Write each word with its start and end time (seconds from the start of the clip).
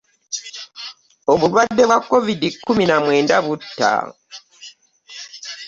Obulwadde 1.31 1.83
bwa 1.89 1.99
kovidi 2.09 2.47
kkumi 2.53 2.83
na 2.87 2.97
mwenda 3.03 3.37
butta. 3.45 3.91